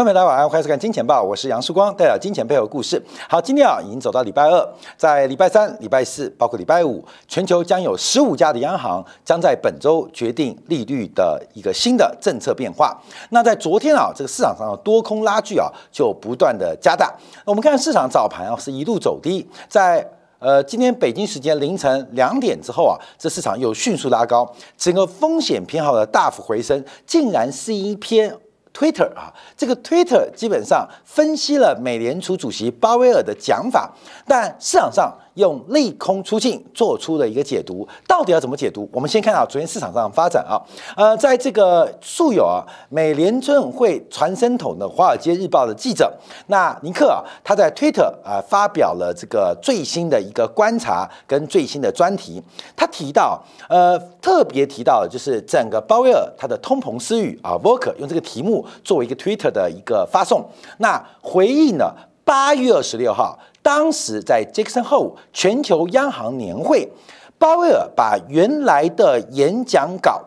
[0.00, 2.98] 各位大家晚上好，欢迎收看《金钱报》，我是杨树光，带来金钱背后的故事。
[3.28, 12.98] 好，今天啊，已经走到礼拜二，在礼拜三、礼拜四，包括礼拜五，全球将有十五家的央行将在本周决定利率的一个新的政策变化。
[13.28, 17.14] 那在昨天啊，这个市场上的多空拉锯啊，就不断的加大。
[17.44, 20.02] 我们看市场早盘啊，是一路走低，在
[20.38, 28.34] 呃今天北京时间凌晨两点之后啊，这市场又迅速拉高，整个风险偏好的大幅回升，竟然是一篇。
[28.72, 33.90] Twitter 啊，这个 Twitter 基本上分析了美联储主席鲍威尔的讲法，
[34.26, 35.16] 但市场上。
[35.34, 38.88] 用利空出尽做出的一个解读，到底要怎么解读？
[38.92, 40.60] 我们先看到昨天市场上的发展啊，
[40.96, 46.12] 呃，在这个素有啊美联储会传声筒的《华尔街日报》的记者，
[46.48, 52.42] 那尼克啊，他在 Twitter 啊发表了这个最新的一个观察跟最新的专题，
[52.74, 60.44] 他提到，呃，特别提到就是整个鲍威尔他的通膨私语啊 v o k e r 用这个题目作为一个 Twitter 的一个发送，
[60.78, 63.38] 那回应了八月二十六号。
[63.62, 66.90] 当时在 Jackson Hole 全球央行年会，
[67.38, 70.22] 鲍威尔把原来的演讲稿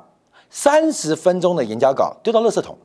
[0.50, 2.78] 三十分钟的演讲稿丢到垃圾桶，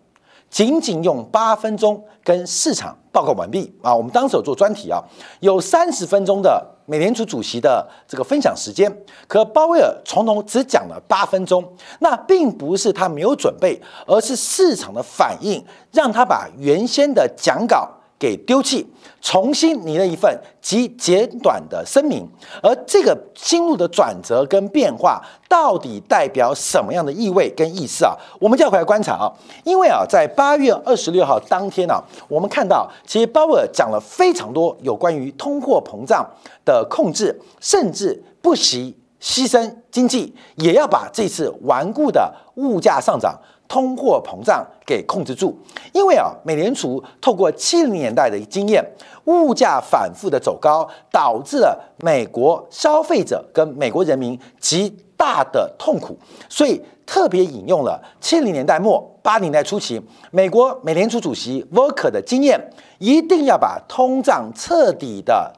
[0.48, 3.94] 仅仅用八分钟跟市场报告完毕啊！
[3.94, 5.02] 我们当时有做专题啊，
[5.40, 8.90] 有三十分钟的美联储主席的这个分享时间，
[9.26, 11.62] 可鲍威尔从头只讲了八分钟，
[12.00, 17.90] 那并不是他没有准备，而是市场的反应让他把原先的讲稿。
[18.18, 18.86] 给丢弃，
[19.20, 22.28] 重新拟了一份极简短的声明，
[22.62, 28.16] 而这个心路的转折跟变化，到底代表什么样的意味跟意思啊？
[28.40, 29.32] 我们就要回来观察啊，
[29.64, 36.28] 因为啊，在八月二十六号当天啊，我们看到其实鲍威尔讲了非常多有关于通货膨胀
[36.64, 43.38] 的控制，甚至不惜牺牲经济，也要把这次顽固的物价上涨。
[43.68, 45.54] 通货膨胀给控制住，
[45.92, 48.82] 因为啊，美联储透过七零年代的经验，
[49.26, 56.18] 物价反复的走高，导致了美国消费者跟美国人民极大的痛苦，
[56.48, 62.58] 所以特别引用了七零年代末八零年代初期美国美联储主席沃克的经验，
[62.98, 65.52] 一定要把通胀彻底的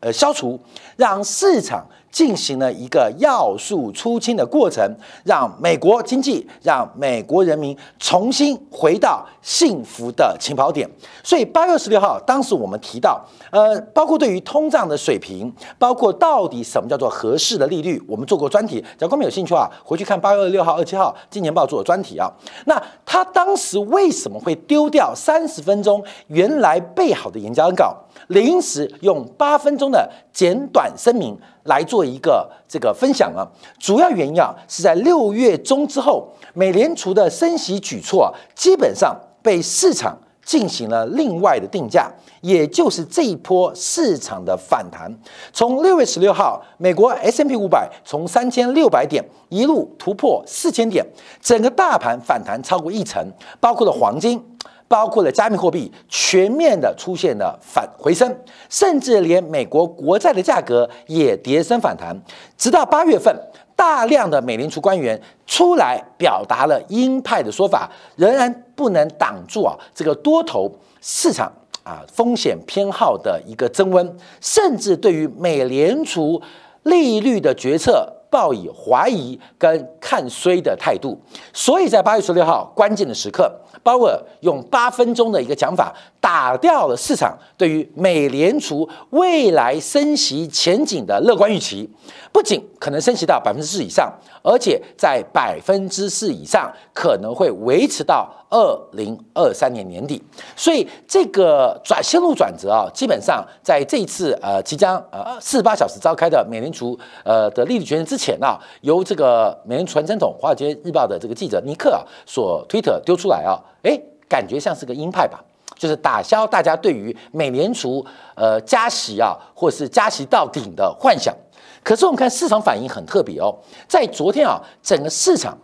[0.00, 0.58] 呃消除，
[0.96, 1.86] 让市场。
[2.12, 4.86] 进行了一个要素出清的过程，
[5.24, 10.88] 让美国经济、让美国人民重新回到幸福的起跑点。
[11.24, 13.20] 所以八月十六号，当时我们提到，
[13.50, 18.78] 呃，包括对于通胀的水平，包括到底什么叫做合适的利率，我们做过专题。
[18.98, 22.30] 假如观众有兴趣啊，回去看八月二十六号、二七号《金钱报》做的专题啊。
[22.66, 22.80] 那
[23.12, 27.94] 他当时为什么会丢掉三十分钟原来备好的演讲稿？
[28.28, 33.46] 临时用八分钟的简短声明来做一个这个分享呢，
[33.78, 42.10] 主要原因啊是在六月中之后，美联储的升息举措啊，基本上被市场进行了另外的定价，
[42.40, 45.10] 也就是这一波市场的反弹。
[45.52, 51.04] 从六月十六号，美国 S M P 五百从三千六百点一路突破四千点，
[51.40, 53.24] 整个大盘反弹超过一成，
[53.60, 54.42] 包括了黄金。
[54.88, 58.30] 包括了加密货币全面的出现了反回升，
[58.68, 62.14] 甚至连美国国债的价格也跌升反弹。
[62.58, 63.34] 直到八月份，
[63.74, 70.68] 大量的美联储官员出来表达了鹰派的说法，仍然不能挡住啊这个多头
[71.00, 71.52] 市场
[71.84, 76.42] 啊风险偏好的一个增温，甚至对于美联储
[76.82, 78.12] 利率的决策。
[78.32, 81.20] 抱以怀疑跟看衰的态度，
[81.52, 91.86] 所以在八月十六号关键的时刻，鲍威尔用八分钟的一个讲法，打掉了市场对于美联储未来升息前景的乐观预期。
[92.32, 94.10] 不仅可能升息到百分之四以上，
[94.42, 100.22] 而且在百分之四以上可能会维持到二零二三年年底。
[100.54, 113.98] 所以这个转线路转折啊，基本上在这一次呃即将呃四十八小时召开的美联储呃的利率决议之前啊，由这个美联储传统华尔街日报的这个记者尼克啊所推特丢出来啊，哎，
[114.28, 115.42] 感觉像是个鹰派吧，
[115.78, 118.04] 就是打消大家对于美联储
[118.34, 121.34] 呃加息啊或是加息到顶的幻想。
[121.82, 123.56] 可是我们看市场反应很特别哦，
[123.88, 125.58] 在昨天啊，整个市场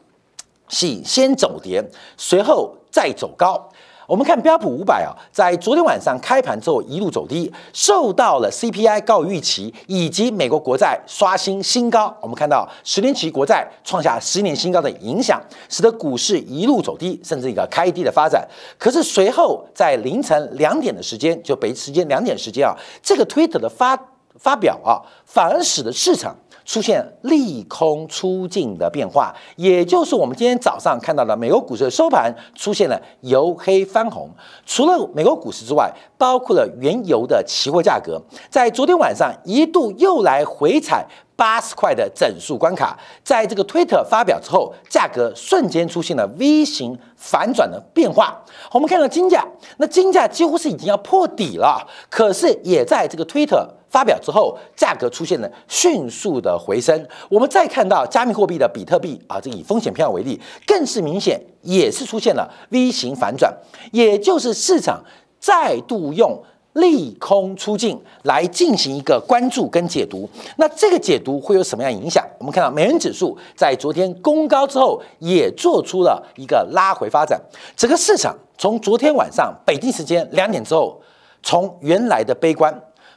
[0.69, 1.85] 是先走跌，
[2.17, 3.69] 随后再走高。
[4.07, 15.39] 我们看标普五百啊，在昨天晚上开盘之后一路走低，受到了 CPI 高预期以及美国国债刷新新高，我们看到十年期国债创下十年新高的影响，
[15.69, 18.49] 使得股市一路走低，甚至一个开低的发展。
[18.79, 23.99] 可是随后在凌晨两点的时间，就北时间两点时间啊，这个推特的发。
[24.41, 26.33] 发表啊，反而使得市场
[26.69, 34.29] 出现利空出尽的变化，也就是我们今天早上看到的美国股市的收盘出现了由黑翻红。
[34.67, 38.21] 除了美国股市之外，包括了原油的期货价格，
[38.51, 41.07] 在昨天晚上一度又来回踩。
[41.39, 48.37] 八十块的整数关卡，在这个推特发表之后，价格瞬间出现了 V 型反转的变化。
[48.73, 49.47] 我们看到金价，
[49.77, 57.07] 那金价几乎是已经要破底了，可是也在这个推特发表之后，价格出现了迅速的回升。
[57.29, 63.57] 我们再看到加密货币的比特币啊，这以风险偏好为例，更是明显，也是出现了 V 型反转，
[63.93, 65.05] 也就是市场
[65.39, 66.43] 再度用。
[66.75, 72.25] 利空出尽来进行一个关注跟解读，那这个解读会有什么样影响？
[72.39, 77.41] 我们看到美元指数在昨天攻高之后，也做出了一个拉回发展。
[77.77, 81.01] 整个市场从昨天晚上北京时间两点之后，
[81.43, 82.73] 从原来的悲观，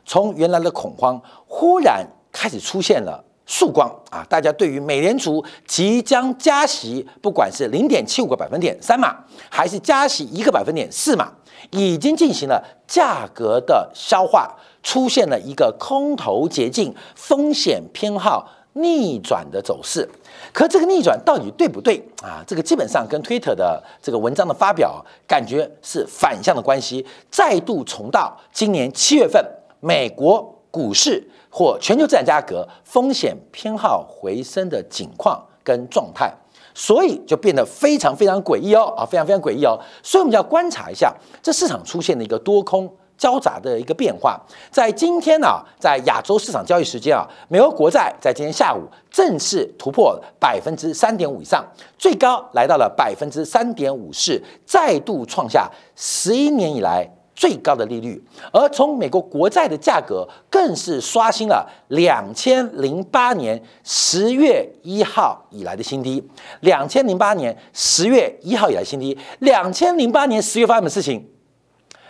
[0.06, 4.25] 从原来的恐慌，忽然开始出现了曙光啊！
[4.29, 9.17] 大家对于美联储即将加息，不管是零点七五个百分点三码，
[9.49, 11.31] 还是加息一个百分点四码。
[11.69, 14.51] 已经进行了价格的消化，
[14.81, 20.09] 出现了一个空头捷径、风险偏好逆转的走势。
[20.51, 22.44] 可这个逆转到底对不对啊？
[22.47, 29.45] 这个基本上跟推特的这个文章的发表感觉是反向的关系，再度重到今年七月份
[29.79, 36.33] 美国股市或全球资产价格风险偏好回升的景况跟状态。
[36.73, 39.77] 所以就变得非常非常诡异哦，啊，非常非常诡异哦。
[40.01, 41.13] 所以我们要观察一下
[41.44, 44.39] 这市场出现的一个多空交杂的一个变化。
[44.71, 51.62] 在今天呢，在亚洲市场交易时间啊，美国国债在今天下午正式突破百分之三点五以上，
[51.97, 57.06] 最高来到了百分之三点五四，再度创下十一年以来。
[57.41, 58.23] 最高的利率，
[58.53, 66.23] 而从美国国债的价格更是刷新了两千零八年十月一号以来的新低。
[66.59, 69.17] 两千零八年十月一号以来新低。
[69.39, 71.27] 两千零八年十月发生的事情，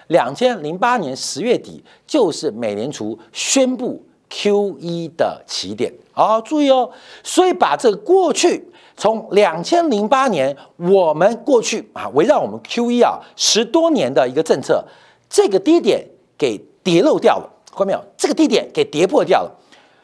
[0.08, 5.94] 两千零八年十月底就是美联储宣布 Q E 的起点。
[6.12, 6.92] 好，注意哦。
[7.24, 14.86] 所以把这过去从两千零八年我们过去啊，围绕我们 Q E 啊十多年的一个政策。
[15.32, 16.06] 这个低点
[16.38, 18.04] 给跌漏掉了，看到没有？
[18.18, 19.60] 这个低点给跌破掉了。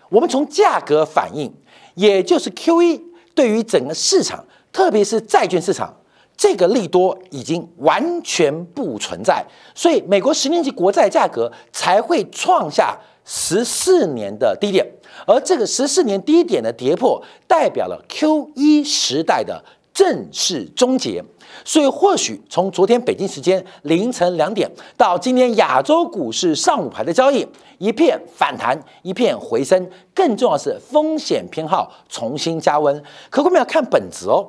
[0.08, 1.54] 我们从价格反应，
[1.96, 3.02] 也就是 Q E
[3.36, 5.94] 对于整个市场，特别是债券市场，
[6.38, 9.46] 这个利多已经完全不存在，
[9.76, 14.90] 所以美国十年期国债价格才会创下十四年的低点，
[15.26, 19.62] 而这个十四年低点的跌破，代表了 Q E 时代的
[19.98, 21.24] 正式终结。
[21.66, 27.44] 所以，或许从昨天北京时间凌晨两点到今天亚洲股市上午盘的交易，
[27.80, 33.04] 一片反弹，一片回升，更重要是风险偏好重新加温。
[33.32, 34.48] 可我们要看本质哦，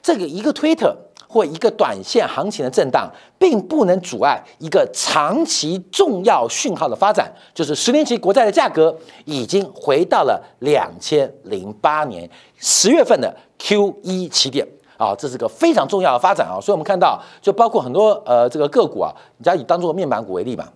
[0.00, 0.96] 这个一个推特
[1.26, 14.64] 或一个短线行情的震荡，并不能阻碍一个长期重要讯号的发展，就是十年期国债的价格已经回到了两千零八年十月份的 Q 一起点。
[14.96, 20.72] 啊，这是个非常重要的发展啊，所以我们看到，就包括很多呃这个个股啊，你要以当做面板股为例吧，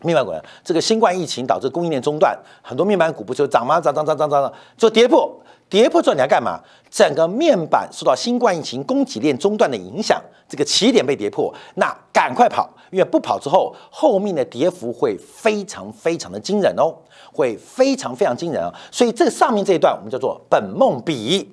[0.00, 0.32] 面板股
[0.62, 3.80] 这个新冠疫情导致供应链中断，很多面板股不就涨吗？
[3.80, 5.30] 涨涨涨涨涨，就跌破，
[5.68, 6.60] 跌破之后你要干嘛？
[6.90, 16.94] 整个面板受到新冠疫情供给链中断的影响，这个起点被跌破，那赶快跑，因为不跑之后，后面的跌幅会非常非常的惊人哦，
[17.32, 21.50] 会非常非常惊人啊，所以这上面这一段我们叫做本梦比。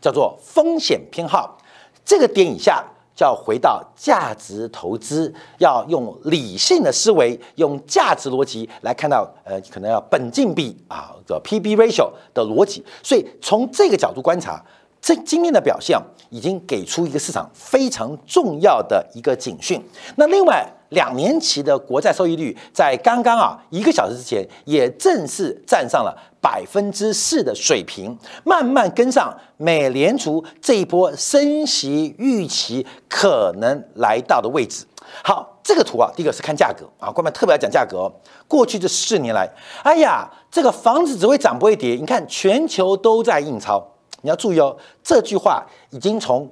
[0.00, 1.58] 叫做风险偏好，
[2.04, 2.84] 这个点以下
[3.14, 12.84] 就要回到价值投资，要用理性的思维，用价值逻辑来看到，呃，可能要本金比啊，叫 P/B ratio 的逻辑。
[13.02, 14.64] 所以从这个角度观察，
[15.00, 15.98] 这今天的表现
[16.30, 19.82] 已经给出一个市场非常重要的一个警讯。
[20.16, 20.66] 那另外。
[20.92, 34.84] 两年期的国债收益率在刚刚啊一个小时之前也正式站上了百分之四的水平，慢慢跟上美联储这一波升息预期可能来到的位置。
[35.22, 38.12] 好，这个图啊，第一个是看价格啊，官们特别要讲价格哦。
[38.48, 39.48] 过去这四年来，
[39.82, 41.96] 哎呀，这个房子只会涨不会跌。
[41.96, 43.84] 你看全球都在印钞，
[44.22, 46.50] 你要注意哦，这句话已经从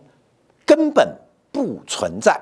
[0.65, 1.17] 根本
[1.51, 2.39] 不存在。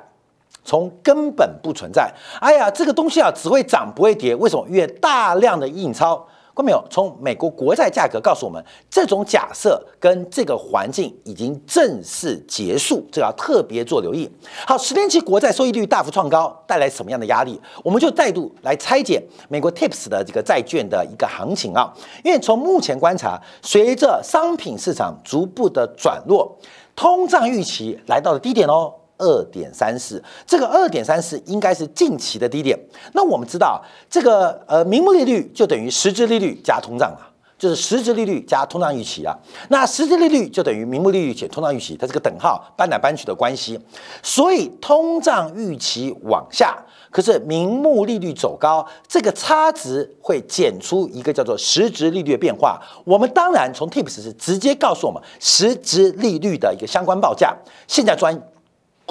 [0.69, 2.13] 从根本不存在。
[2.43, 4.35] 哎呀，这个东西啊，只会涨不会跌。
[4.35, 4.67] 为什么？
[4.69, 6.23] 因为大量的印钞，
[6.55, 6.85] 看没有？
[6.91, 14.31] 从美国国债价格告诉我们，这种假设跟这个环境已经正式结束，这要特别做留意。
[14.67, 17.59] 好，十年期国债收益率大幅创高，带来什么样的压力？
[17.83, 21.91] 我们就再度来拆解美国 TIPS 的这个债券的一个行情啊。
[22.23, 26.55] 因为从目前观察，随着商品市场逐步的转弱，
[26.95, 28.93] 通胀预期来到了低点哦。
[29.19, 32.79] 二点三四，这个二点三四应该是近期的低点。
[33.13, 39.37] 那我们知道，这个呃，名目利率就等于实质利率加通胀啊，就是实质利率加通胀预期啊。
[39.69, 43.79] 那实质利率就等于名目利率减通胀预期，它是个等号，搬来搬去的关系。
[44.23, 46.79] 所以通胀预期往下，
[47.11, 52.81] 可是名目利率走高，这个差值会减出一个叫做实质利率的变化。
[53.05, 57.57] 我们当然从 Tips 是直接告诉我们实质利率的一个相关报价。
[57.89, 58.41] 现在专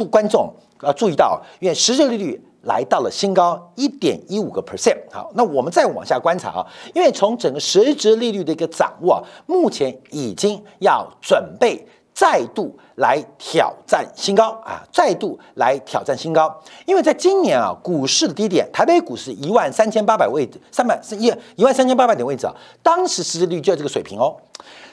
[0.06, 4.98] 观众要注意到，因为实质利率来到了新高一点一五个 percent。
[5.12, 16.54] 好，那我们再往下观察啊，因为从整个实质利率的一个掌握，目前已经要准备再度来挑战新高啊，再度来挑战新高。
[16.86, 24.36] 因为在今年啊，股市的低点，台北股市一万三千八百位置，三百是一一万三千八百点位置啊，当时实质利率就在这个水平哦，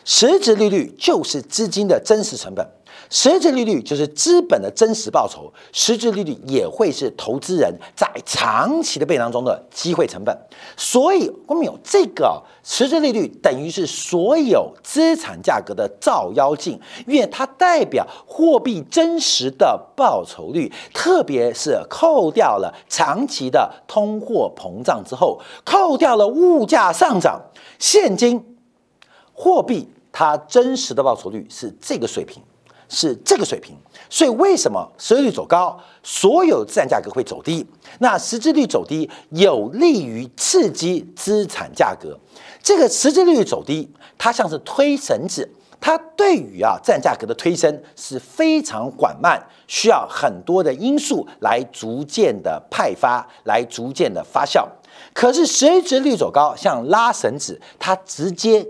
[0.05, 2.67] 实质利率就是资金的真实成本。
[3.11, 10.37] 实质利率就是资本的真实报酬，实质利率也会是投资人在长期的背当中的机会成本。
[10.77, 27.41] 所以，我们有这个实质利率，等于是所有资产价格的照妖镜，因为它代表货币真实的报酬率，特别是扣掉了长期的通货膨胀之后，扣掉了物价上涨，
[27.79, 28.57] 现金
[29.33, 32.43] 货币它真实的报酬率是这个水平。
[32.95, 33.77] 是这个水平，
[34.09, 37.67] 所以为什么收益率走高，所有资产价格会走低？
[37.99, 42.17] 那实质率走低有利于刺激资产价格。
[42.63, 45.49] 这个实质率走低，它像是推绳子，
[45.81, 54.65] 它对于啊资产价格的推升是非常缓慢，需要很多的因素来逐渐的派发，来逐渐的发酵。
[55.13, 58.65] 可是实质率走高，像拉绳子，它直接。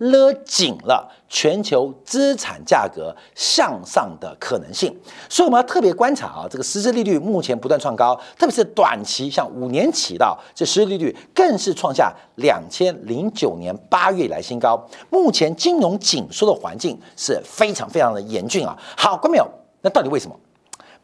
[0.00, 4.94] 勒紧了全球资产价格向上的可能性，
[5.28, 14.82] 所以我们要特别观察啊，这个实质利率目前不断创高，特别是短期，像五年期的这实质利率更是创下两千零九年八月以来新高。
[15.10, 18.74] 目前金融紧缩的环境是非常非常的严峻啊。
[18.96, 19.46] 好，关没有？
[19.82, 20.34] 那到底为什么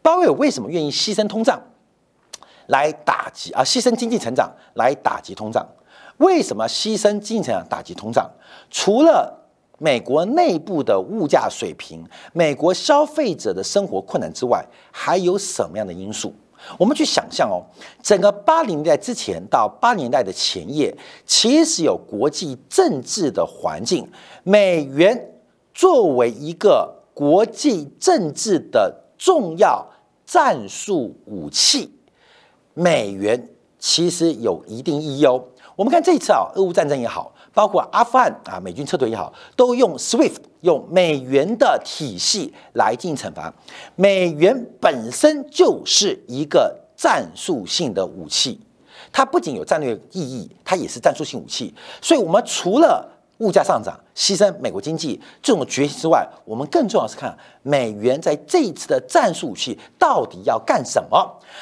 [0.01, 1.61] 鲍威尔为什么愿意牺牲通胀
[2.65, 3.63] 来打击啊？
[3.63, 5.63] 牺牲经济成长来打击通胀？
[6.17, 8.29] 为什么牺牲经济成长打击通胀？
[8.69, 9.33] 除了
[9.77, 16.33] 美国内部的物价水平、美国消费者的生活困难之外，还有什么样的因素？
[16.79, 17.61] 我们去想象哦，
[18.01, 20.91] 整个八零年代之前到八年代的前夜，
[21.23, 24.09] 其实有国际政治的环境，
[24.43, 25.33] 美元
[25.71, 29.85] 作为一个国际政治的重要
[30.25, 31.93] 战术武器，
[32.73, 35.43] 美元其实有一定意义哦。
[35.77, 43.53] 我们看这一次啊，俄乌战争也好，包括阿富汗啊美军撤退也好，都用 SWIFT 用美元的体系来进行惩罚。
[43.95, 48.59] 美元本身就是一个战术性的武器，
[49.11, 51.71] 它不仅有战略意义，它也是战术性武器。
[52.01, 53.07] 所以，我们除了
[53.37, 53.95] 物价上涨。
[54.17, 61.17] 牺牲美国经济这种决心之外，我们更重要是看美元在这一次的战术武器到底要干什么。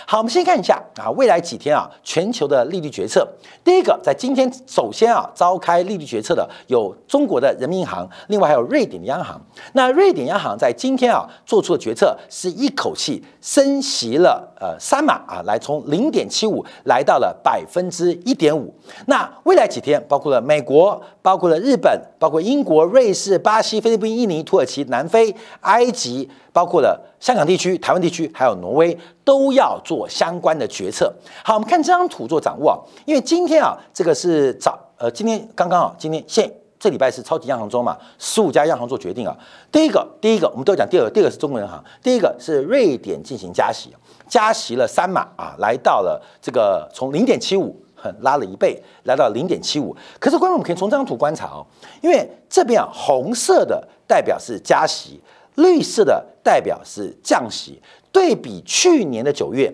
[0.07, 3.27] 好，我们先看一下啊，未来几天啊，全球的利率决策。
[3.61, 9.39] 第一个，在今天首先啊，召开利率决策的有中国的人民银行，另外还有瑞典的央行。
[9.73, 18.73] 那瑞典央行在今天啊做出的决策是一口气升息了呃三码啊，来从零点七五来到了百分之一点五。
[19.07, 22.44] 那未来几天，包括了美国，包括了日本，包括。
[22.45, 31.11] 英国、瑞士、巴西、菲律宾、印尼、土耳其、南非、埃及，包括了香港地区、台湾地区，还有挪威，都要做相关的决策。
[31.43, 36.49] 好，我们看这张图做掌握啊，因为今天啊，这个是早呃，今天刚刚啊，今天现
[36.79, 39.35] 这礼拜是超级央行周嘛，十五家央行做决定啊。
[39.71, 43.89] 第一个，第一个，我们都讲第二个，第二个是中国银行，第一个是瑞典进行加息，
[44.27, 47.75] 加息了三码啊，来到了这个从零点七五。
[48.21, 49.95] 拉了一倍，来到零点七五。
[50.19, 51.65] 可是，观众我们可以从这张图观察哦，
[52.01, 55.21] 因为这边啊，红色的代表是加息，
[55.55, 57.81] 绿色的代表是降息。
[58.11, 59.73] 对比去年的九月，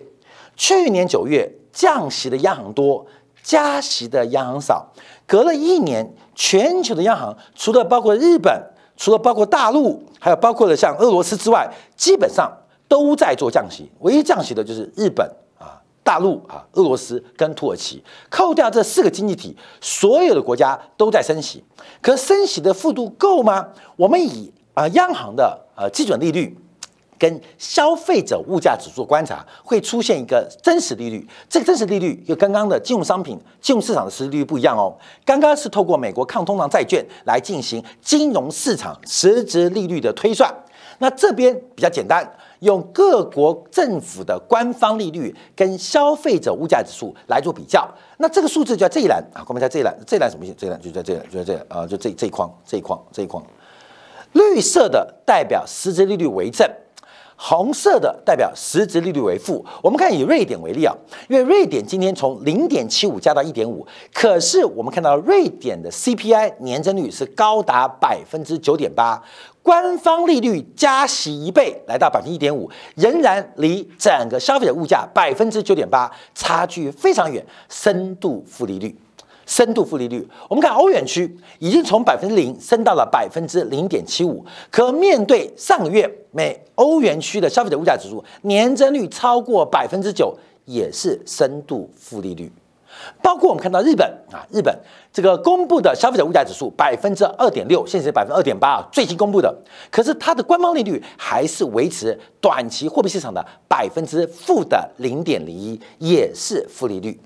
[0.56, 3.06] 去年九月降息的央行多，
[3.42, 4.86] 加息的央行少。
[5.26, 8.52] 隔了一年，全球的央行除了包括日本，
[8.96, 12.52] 除了包括大陆，还有包括了像俄罗斯之外，基本上
[12.88, 13.88] 都在做降息。
[14.00, 15.30] 唯一降息的就是日本。
[16.02, 21.62] 大陆啊、俄罗斯跟土耳其，扣掉这四个经济体，所有的国家都在升息。
[22.00, 23.68] 可升息的幅度够吗？
[23.96, 26.56] 我们以啊央行的呃基准利率。
[27.18, 34.92] 跟消费者物价指数观察会出现一个真实利率，这个真实利率跟刚刚的金融商品、金融市场的实际利率不一样哦。
[35.24, 40.52] 刚刚是透过美国抗通胀债券来进行金融市场实质利率的推算，
[40.98, 42.28] 那这边比较简单，
[42.62, 47.88] 用各国政府的官方利率跟消费者物价指数来做比较。
[48.18, 50.54] 那这个数字就在这一栏啊，我们在这一栏，这一栏什么意思？
[50.56, 53.44] 这一栏就在这，就在这啊，就这这一框，这一框，这一框，
[54.32, 56.68] 绿色的代表实质利率为正。
[57.44, 59.66] 红色的代表实质利率为负。
[59.82, 60.94] 我们看以瑞典为例啊，
[61.28, 63.84] 因为瑞典今天从零点七五加到一点五，
[64.14, 69.20] 可是我们看到瑞典的 CPI 年增率是高达百分之九点八，
[69.60, 78.96] 官方利率加息一倍来到百分之一点五，仍然离整个消费者物价百分之九点八差距非常远，深度负利率。
[79.52, 92.50] 深度负利率，我们看欧元区已经从百分之零升到了百分之零点七五，可面对上个月美欧元区的消费者物价指数年增率超过百分之九，也是深度负利率。
[93.20, 94.74] 包括我们看到日本啊，日本
[95.12, 99.54] 这个公布的消费者物价指数百分之二点六，现在是百分之二点八啊，最新公布的，
[99.90, 107.20] 可是它的官方利率还是维持短期货币市场的百分之负的零点零一，也是负利率。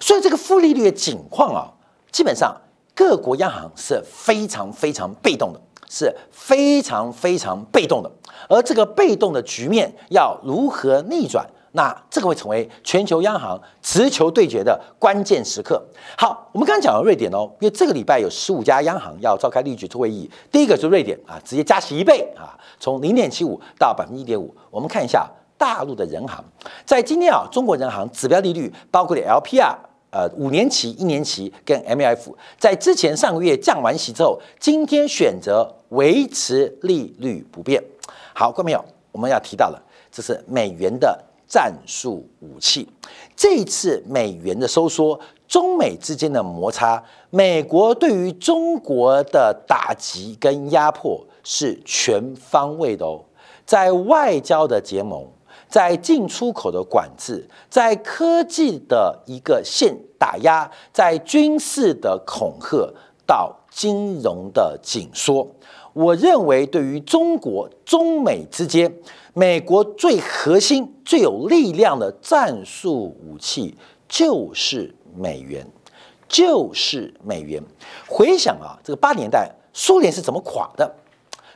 [0.00, 1.70] 所以这个负利率的情况啊，
[2.10, 2.54] 基本上
[2.94, 8.10] 各国央行是非常非常被动的，是非常非常被动的。
[8.48, 11.46] 而这个被动的局面要如何逆转？
[11.74, 15.82] 那这个会成为全球央行持球对决的关键时刻。
[16.18, 24.54] 好，我们刚刚讲了瑞典哦，因为这个礼拜有十五家央行要召开利率决策会议，第一个是瑞典啊，直接加息一倍啊，从零点七五到百分之一点五。
[24.70, 25.26] 我们看一下。
[25.62, 26.44] 大陆的人行
[26.84, 29.76] 在今天啊，中国人行指标利率包括了 LPR，
[30.10, 37.80] 呃，五年期、一年期跟 MLF，在之前上个月降完息之后，今天选择维持利率不变。
[38.34, 41.16] 好，各位朋友，我们要提到了，这是美元的
[41.46, 42.88] 战术武器。
[43.36, 45.16] 这次美元的收缩，
[45.46, 47.00] 中美之间的摩擦，
[47.30, 53.24] 美国对于中国的打击跟压迫是全方位的哦，
[53.64, 55.24] 在外交的结盟。
[55.72, 62.92] 在进出口的管制，在科技的一个限打压，在军事的恐吓
[63.26, 65.48] 到金融的紧缩，
[65.94, 68.94] 我认为对于中国中美之间，
[69.32, 73.74] 美国最核心、最有力量的战术武器
[74.06, 75.66] 就是美元，
[76.28, 77.62] 就是美元。
[78.06, 80.94] 回想啊，这个八年代苏联是怎么垮的？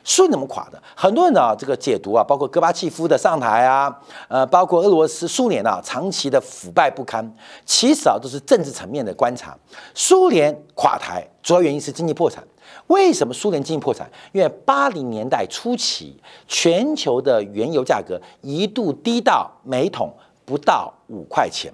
[0.07, 3.93] 顺怎么垮的，很多人呢，这个解读啊，包括戈巴契夫的上台啊，
[4.29, 7.29] 呃，包括俄罗斯、苏联啊，长期的腐败不堪，
[7.65, 9.53] 其实啊，都是政治层面的观察。
[9.93, 12.41] 苏联垮台主要原因是经济破产。
[12.87, 14.09] 为什么苏联经济破产？
[14.31, 16.17] 因为八零年代初期，
[16.47, 20.09] 全球的原油价格一度低到每桶
[20.45, 21.69] 不到五块钱。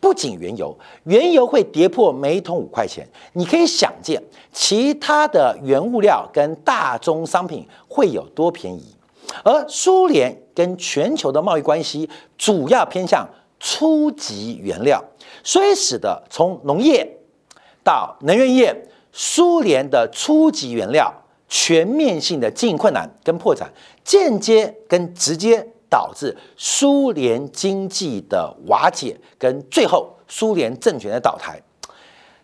[0.00, 4.22] 不仅原油，原油会跌破每桶五块钱，你可以想见
[4.52, 8.84] 其他的原物料跟大宗商品会有多便宜。
[9.42, 15.02] 而苏联跟全球的贸易关系主要偏向初级原料，
[15.42, 17.18] 所以使得从农业
[17.82, 21.12] 到能源业，苏联的初级原料
[21.48, 23.70] 全面性的经营困难跟破产，
[24.04, 25.66] 间接跟直接。
[25.88, 31.60] 导致苏联经济的瓦解，跟最后苏联政权的倒台，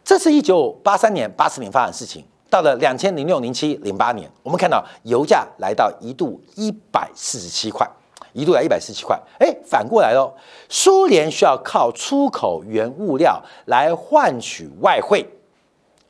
[0.04, 2.24] 这是一九八三年、八四年发生的事情。
[2.48, 7.88] 到了两千零六、零七、零八年，我们看到油价来到一度一百四十七块，
[8.34, 9.18] 一度来一百四十七块。
[9.38, 10.30] 哎，反过来喽，
[10.68, 15.26] 苏联需要靠出口原物料来换取外汇，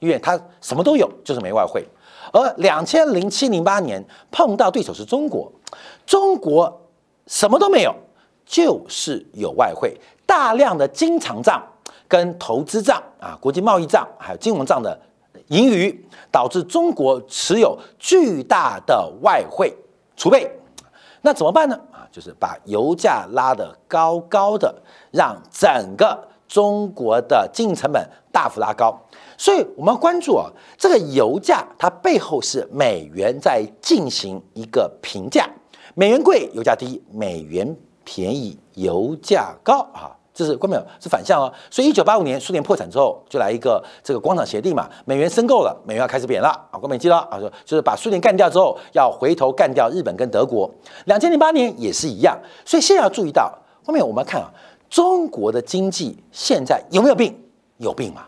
[0.01, 1.87] 因为它什么都有，就是没外汇。
[2.33, 5.51] 而两千零七、零八年碰到对手是中国，
[6.05, 6.82] 中国。
[7.27, 7.95] 什么都没有，
[8.45, 11.63] 就是有外汇，大量的经常账
[12.09, 14.99] 跟投资账啊，国际贸易账还有金融账的
[15.49, 19.75] 盈余，导致中国持有巨大的外汇
[20.17, 20.51] 储备。
[21.23, 21.79] 那怎么办呢？
[21.93, 24.75] 啊，就是把油价拉得高高的，
[25.13, 28.99] 让整个中国的经营成本大幅拉高。
[29.39, 35.49] 所以我们要关注啊，这个油价它背后是美元在进行一个评价。
[35.95, 39.81] 美元贵，油价低；美元便宜，油价高。
[39.93, 40.83] 啊，这是关没有？
[40.99, 41.53] 是反向哦。
[41.71, 46.49] 所以一九八五年苏联破产之后，就来一个这个广场协定嘛，美元升够了，美元要开始贬了。
[46.71, 50.71] 啊，关美记得啊，说就是把苏联干掉之后，要回头干掉日本跟德国。
[51.05, 52.39] 两千零八年也是一样。
[52.65, 53.53] 所以现在要注意到
[53.85, 54.51] 后面我们看啊，
[54.89, 57.39] 中国的经济现在有没有病？
[57.79, 58.23] 有病嘛？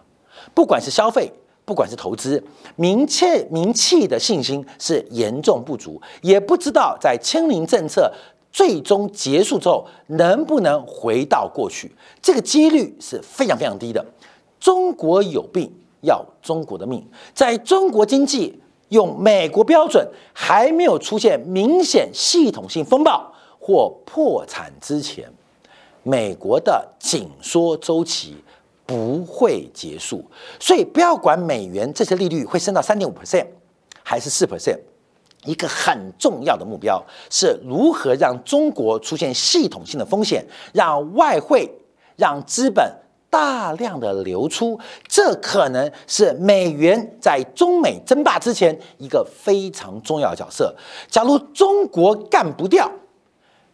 [0.52, 1.32] 不管是消费，
[1.64, 2.42] 不管是投资，
[2.76, 8.12] 民气民气的信心是严重不足，也不知道在清零政策
[8.52, 14.04] 最终结束之后能不能回到过去，这个几率是非常非常低的。
[14.60, 15.72] 中国有病，
[16.02, 17.02] 要中国的命。
[17.34, 25.26] 在中国经济用美国标准还没有出现明显系统性风暴或破产之前，
[26.02, 28.36] 美国的紧缩周期。
[28.86, 30.24] 不会结束，
[30.60, 33.46] 所以不要管美元这些利率会升到三点五 percent
[34.02, 34.78] 还是四 percent，
[35.44, 41.70] 一个很重要的目标是如何让中国出现系统性的风险，让外汇、
[42.16, 42.94] 让资本
[43.30, 50.76] 大量的流出，这可能是美元在中美争霸之前一个非常重要的角色。
[51.08, 52.90] 假如中国干不掉，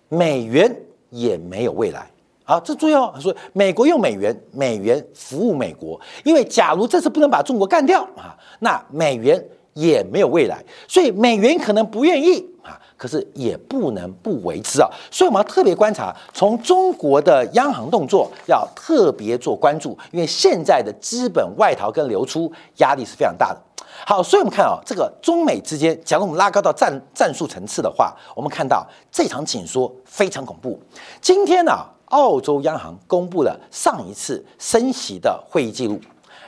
[0.08, 2.10] 美元也没有未来。
[2.50, 3.16] 好，这重要。
[3.20, 6.00] 说美国用美元，美元服务美国。
[6.24, 9.40] 因为假如这次不能把中国干掉啊，那美元
[9.72, 10.60] 也没有未来。
[10.88, 14.90] 所以美元可能不愿意啊，可是也不能不为之啊。
[15.12, 23.60] 所以我们要特别观察，从中国的央行动作要特别做关注，因为现在的资本外逃跟流出压力是非常大的。
[24.04, 30.76] 好，所以我们看啊，这个中美之间，假如我们拉高到战战术层次的话，我们看到这场紧缩非常恐怖。
[31.20, 31.72] 今天呢？
[32.10, 35.98] 澳洲央行公布了上一次升息的会议记录，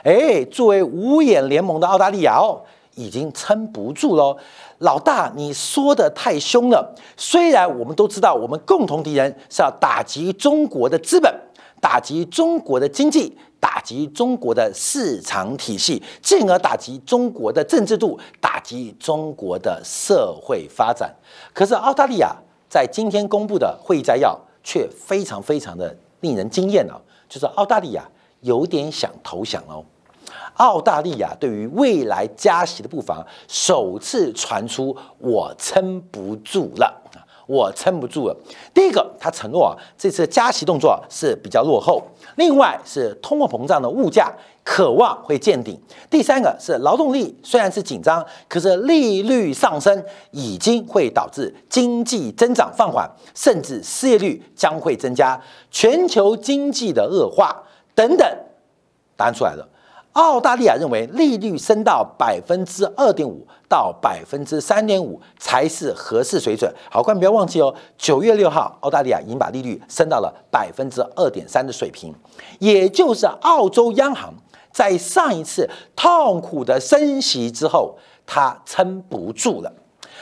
[0.03, 2.61] 哎，作为五眼联盟的澳大利亚哦，
[2.95, 4.37] 已经撑不住喽。
[4.79, 6.93] 老大，你说的太凶了。
[7.15, 11.33] 虽然我们都知道，我们共同敌人是要打击中国的资本，
[11.79, 21.15] 打击中国的经济，打击中国的市场体系，进而打击中国的政治度，打击中国的社会发展。
[21.53, 22.35] 可是澳大利亚
[22.69, 24.37] 在今天公布的会议摘要。
[24.63, 26.95] 却非常非常的令人惊艳哦，
[27.27, 28.07] 就是澳大利亚
[28.41, 29.83] 有点想投降哦。
[30.55, 37.02] 澳大利亚对于未来加息的步伐，首次传出我撑不住了
[37.53, 38.35] 我撑不住了。
[38.73, 42.01] 第一个，他承诺啊，这次加息动作是比较落后；
[42.35, 44.33] 另外是通货膨胀的物价。
[44.65, 45.77] 渴望会见顶。
[46.09, 55.37] 第三个是劳动力虽然是紧张，可是利率上升已经会导致经济增长放缓，甚至失业率将会增加，
[55.69, 57.61] 全球经济的恶化
[57.93, 58.25] 等等。
[59.17, 59.67] 答案出来了。
[60.13, 66.71] 澳大利亚认为利率升到百分之二点五到百分之三点五才是合适水准。
[66.89, 72.13] 好，观众不要忘记哦，九月六号，澳大利亚已经把利率升到了百分之二点三的水平，
[72.59, 74.33] 也就是澳洲央行。
[74.71, 77.95] 在上一次痛苦的升息之后，
[78.25, 79.71] 它撑不住了。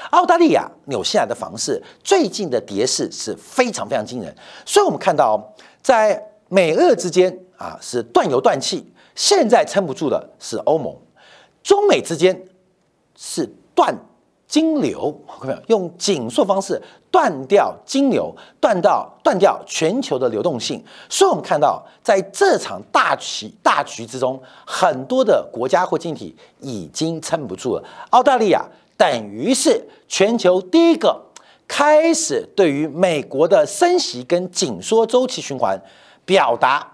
[0.10, 10.97] 澳大利亚、纽西兰的房市最近的跌势是非常非常惊人，所以我们看到，在美俄之间啊是断油断气，现在撑不住的是欧盟，
[11.62, 12.43] 中美之间
[13.15, 13.95] 是断。
[14.47, 20.84] 金流，看到没有用紧缩方式断掉金流，断到断掉全球的流动性。
[21.07, 27.84] 所以，我们看到在这场大局大局之中，很多的国家或经济体已经撑不住了。
[28.10, 28.65] 澳大利亚
[28.97, 31.17] 等于是全球第一个
[31.65, 35.81] 开始对于美国的升息跟紧缩周期循环
[36.25, 36.86] 表达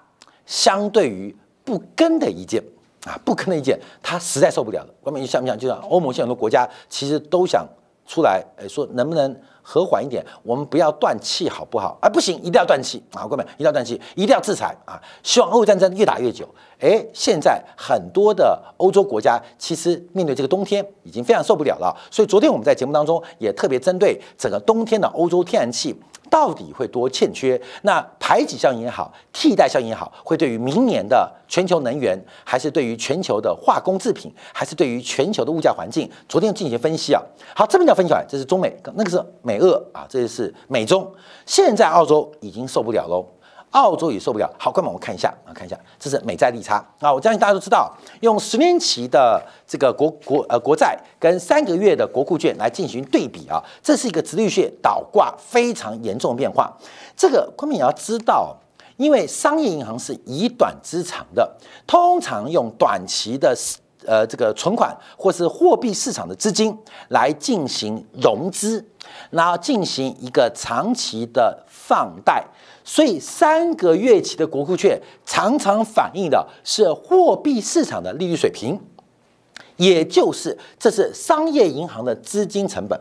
[0.46, 1.36] 相对于
[1.68, 2.64] 不跟的意见。
[3.06, 4.90] 啊，不跟的一件，他实在受不了了。
[5.04, 5.58] 外面你想不想？
[5.58, 7.66] 就像欧盟现在很多国家，其实都想
[8.06, 10.26] 出来，哎，说能不能和缓一点？
[10.44, 11.98] 我们不要断气，好不好？
[12.02, 13.26] 啊，不行，一定要断气啊！
[13.26, 15.00] 各位，一定要断气，一定要制裁啊！
[15.24, 16.46] 希望欧战争越打越久。
[16.80, 21.96] 哎，现在很多的欧洲国家其实面对这个冬天已经非常受不了了。
[22.12, 25.96] 所以昨天我们在节目当中也特别针对整个冬天的欧洲天然气。
[26.30, 27.60] 到底会多欠缺？
[27.84, 36.10] 那排挤效应也好，替代效应也好，会对于明年的全球能源，还是对于全球的化工制品，还是对于全球的物价环境？
[36.28, 37.22] 昨天进行分析啊。
[37.56, 41.10] 好，这边要分析完，这是中美，那个是美俄啊，这是美中。
[41.46, 43.26] 现在澳洲已经受不了喽。
[43.72, 44.50] 澳洲也受不了。
[44.58, 47.14] 好，观众，我看一下啊，看一下，这是美债利差啊。
[47.14, 56.72] 我相信大家都知道，用十年期的这个国国呃国债跟三个月的国库券来进行对比啊，这是一个直率线倒挂非常严重的变化。
[57.16, 58.56] 这个昆明也要知道，
[58.96, 63.56] 因为商业银行是以短资长的，通常用短期的
[64.06, 66.76] 呃这个存款或是货币市场的资金
[67.10, 68.84] 来进行融资，
[69.30, 72.44] 然后进行一个长期的放贷。
[72.88, 78.80] 所以三个月期的国库券常常反映的是货币市场的利率水平，
[79.76, 82.98] 也就是这是商业银行的资金成本。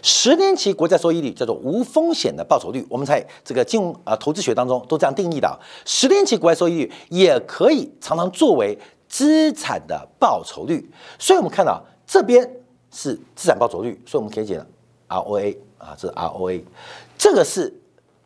[0.00, 5.60] 十年期国债收益率叫做无风险的报酬率，我们在这个金融啊投资学当中都这样定义的。
[5.84, 8.76] 十年期国债收益率也可以常常作为
[9.10, 12.42] 资产的报酬率，所以我们看到这边
[12.90, 14.66] 是资产报酬率，所以我们可以讲
[15.06, 16.62] ROA 啊，这是 ROA，
[17.18, 17.72] 这个是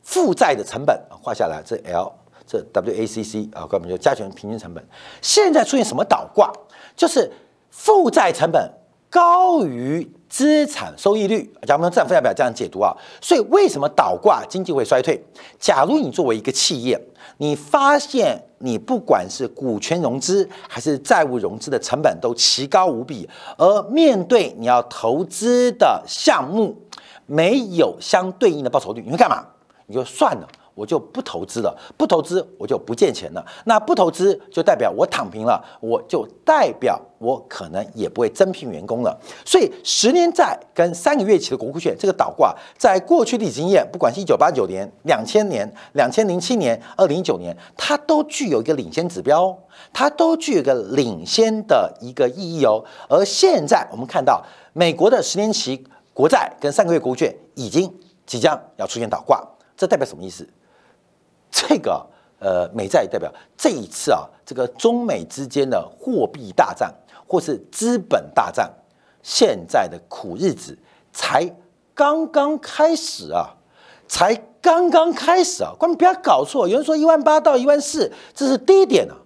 [0.06, 2.12] 负债的成本画下来，这 L
[2.46, 4.82] 这 WACC 啊，根本就加权平均成本。
[5.20, 6.50] 现在出现什么倒挂，
[6.94, 7.30] 就是
[7.70, 8.72] 负债成本
[9.10, 10.10] 高于。
[10.28, 12.92] 资产收益率，假如说资产负债表这样解读啊，
[13.22, 15.24] 所以为什么倒挂经济会衰退？
[15.56, 17.00] 假如你作为一个企业，
[17.38, 26.76] 你发现你不管是股权融资还是债务融资的成本都奇高无比，而面对你要投资的项目
[27.24, 29.46] 没有相对应的报酬率，你会干嘛？
[29.86, 30.48] 你就算了。
[30.76, 33.42] 我就不投资了，不投资我就不见钱了。
[33.64, 39.18] 那不投资就代表我躺平了，我就代表我可能也不会增聘员工了。
[39.42, 49.56] 所以十年债跟三个月期的国库券这个倒挂，在过去的经验，不管是一九八九年、两千年、两千零七年、二零一九年，它都具有一个领先指标，
[49.94, 52.84] 它都具有一个领先的一个意义哦。
[53.08, 54.44] 而现在我们看到，
[54.74, 57.90] 美国的十年期国债跟三个月国库券已经
[58.26, 59.42] 即将要出现倒挂，
[59.76, 60.46] 这代表什么意思？
[61.50, 62.06] 这个
[62.38, 66.94] 呃，美债代表这一次啊，这个中美之间的货币大战
[67.26, 68.70] 或是资本大战，
[69.22, 70.78] 现在的苦日子
[71.12, 71.50] 才
[71.94, 73.56] 刚刚开始啊，
[74.06, 75.72] 才刚刚开始啊！
[75.78, 79.16] 观众不要搞错，有人说一万八到一万四，这是低点啊，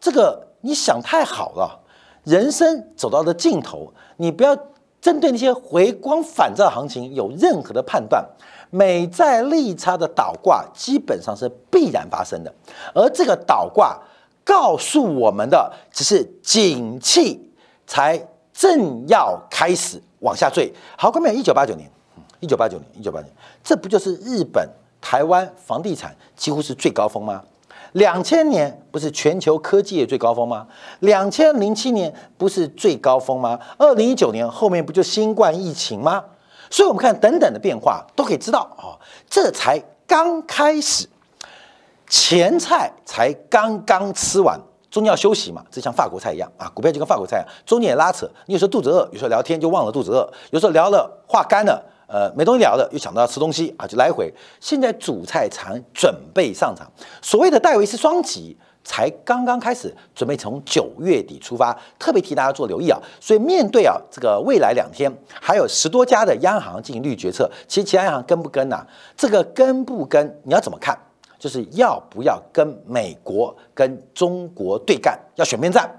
[0.00, 1.82] 这个你想太好了。
[2.24, 4.56] 人生走到了尽头，你不要
[5.00, 8.24] 针对那些回光返照行情有任何的判断。
[8.70, 12.52] 美债利差的倒挂基本上是必然发生的，
[12.92, 13.96] 而这个倒挂
[14.44, 17.52] 告诉我们的只是景气
[17.86, 18.20] 才
[18.52, 20.72] 正要开始往下坠。
[20.98, 21.88] 好，各位，一九八九年，
[22.40, 23.32] 一九八九年，一九八九年，
[23.62, 24.68] 这不就是日本、
[25.00, 27.42] 台湾房地产几乎是最高峰吗？
[27.96, 30.66] 两千年不是全球科技业最高峰吗？
[31.00, 33.58] 两千零七年不是最高峰吗？
[33.78, 36.22] 二零一九年后面不就新冠疫情吗？
[36.70, 41.08] 所以，我们看等等的变化，都可以知道啊，这才刚开始，
[42.06, 54.32] 前菜才刚刚吃完，中间要休息嘛，这像法国菜一样啊，股票就跟法国菜一样，中间也拉扯，你有时候肚子饿，有时候聊天就忘了肚子饿，有时候聊了话干了，呃，没东西聊了，又想到要吃东西啊，就来回。
[54.60, 56.90] 现在主菜场准备上场，
[57.20, 58.56] 所谓的戴维斯双击。
[58.88, 62.96] 才刚刚开始，准备从九月底出发，特别替大家做留意啊。
[63.20, 68.86] 所以面对啊这个未来两天，还有十多家的央行进行利率决策，其实其他央行跟不跟呢？
[69.16, 70.96] 这个跟不跟，你要怎么看？
[71.36, 75.90] 就是要不要跟美国、跟中国对干，要选边站？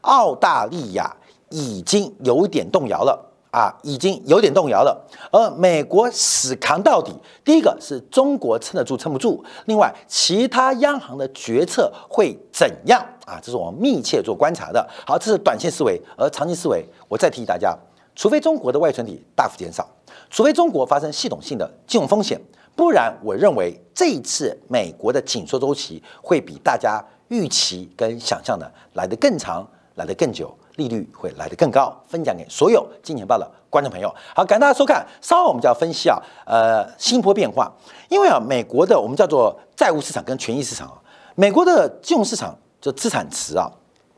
[0.00, 1.14] 澳大利亚
[1.48, 3.31] 已经有点动摇了。
[3.52, 4.98] 啊，已经有点动摇了。
[5.30, 7.12] 而美国死扛到底，
[7.44, 13.38] 第一个是中国撑得住撑不住，另外其他央行的决策会怎样啊？
[13.42, 14.88] 这是我们密切做观察的。
[15.06, 17.76] 好，这是短线思维，而长期思维，我再提醒大家，
[18.16, 19.86] 除非中国的外存体大幅减少，
[20.30, 22.40] 除非中国发生系统性的金融风险，
[22.74, 30.50] 不然我认为这一次美国的紧缩周期会比大家预期跟想象的来得更长，来得更久。
[30.76, 34.12] 利率会来得更高，分享给所有金钱报的观众朋友。
[34.34, 35.06] 好，感谢大家收看。
[35.20, 37.72] 稍后我们就要分析啊，呃，新波变化。
[38.08, 40.94] 因为啊，美国的我们叫做债务市场跟权益市场啊，
[41.34, 43.70] 美国的金融市场就资产池啊，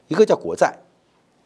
[0.09, 0.77] 一个叫国债，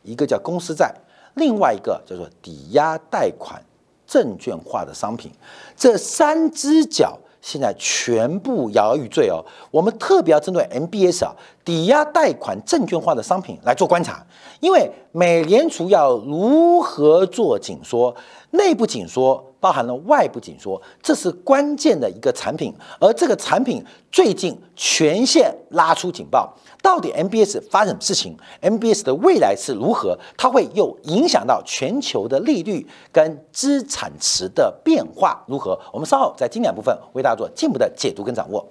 [0.03, 0.95] 一个叫公司债，
[1.35, 3.63] 另外一个叫做抵押贷款
[4.07, 5.33] 证券化的商品，
[5.77, 7.19] 这三只脚。
[7.41, 9.39] 现在全部摇摇欲坠哦。
[9.71, 11.33] 我们特别要针对 MBS 啊，
[11.69, 14.27] 抵押贷款证券化的商品来做观察，
[14.59, 18.17] 因为美联储要如何做紧缩，
[18.53, 26.51] 内部紧缩包含了外部紧缩，这是关键的一个产品，而这个产品最近全线拉出警报。
[26.81, 30.19] 到底 MBS 发生什么事情？MBS 的未来是如何？
[30.39, 35.79] 它会又影响到全球的利率跟资产池的变化如何？
[35.93, 38.67] 我们稍后在经典部分为大家做进一步的解读跟掌握。